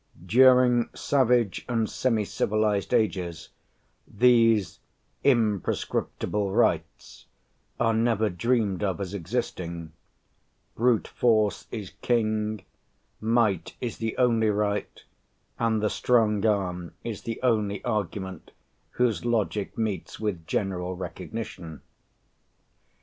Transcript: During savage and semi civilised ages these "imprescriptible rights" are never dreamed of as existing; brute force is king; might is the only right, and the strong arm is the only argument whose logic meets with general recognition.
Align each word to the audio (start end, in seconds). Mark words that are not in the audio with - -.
During 0.25 0.89
savage 0.95 1.63
and 1.69 1.87
semi 1.87 2.25
civilised 2.25 2.91
ages 2.91 3.49
these 4.07 4.79
"imprescriptible 5.23 6.49
rights" 6.51 7.27
are 7.79 7.93
never 7.93 8.27
dreamed 8.31 8.81
of 8.81 8.99
as 8.99 9.13
existing; 9.13 9.91
brute 10.73 11.07
force 11.07 11.67
is 11.69 11.91
king; 12.01 12.63
might 13.19 13.75
is 13.79 13.99
the 13.99 14.17
only 14.17 14.49
right, 14.49 15.03
and 15.59 15.83
the 15.83 15.89
strong 15.91 16.43
arm 16.47 16.95
is 17.03 17.21
the 17.21 17.39
only 17.43 17.83
argument 17.83 18.49
whose 18.93 19.23
logic 19.23 19.77
meets 19.77 20.19
with 20.19 20.47
general 20.47 20.95
recognition. 20.95 21.83